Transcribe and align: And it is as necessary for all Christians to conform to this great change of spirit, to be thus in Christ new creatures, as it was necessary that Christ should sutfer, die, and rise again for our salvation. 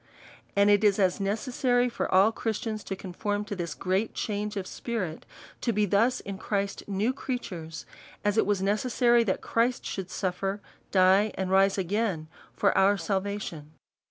And 0.55 0.71
it 0.71 0.83
is 0.83 0.97
as 0.97 1.19
necessary 1.19 1.87
for 1.87 2.11
all 2.11 2.31
Christians 2.31 2.83
to 2.85 2.95
conform 2.95 3.45
to 3.45 3.55
this 3.55 3.75
great 3.75 4.15
change 4.15 4.57
of 4.57 4.65
spirit, 4.65 5.27
to 5.61 5.71
be 5.71 5.85
thus 5.85 6.21
in 6.21 6.39
Christ 6.39 6.81
new 6.87 7.13
creatures, 7.13 7.85
as 8.25 8.35
it 8.35 8.47
was 8.47 8.63
necessary 8.63 9.23
that 9.25 9.41
Christ 9.41 9.85
should 9.85 10.07
sutfer, 10.07 10.59
die, 10.89 11.31
and 11.35 11.51
rise 11.51 11.77
again 11.77 12.29
for 12.55 12.75
our 12.75 12.97
salvation. 12.97 13.73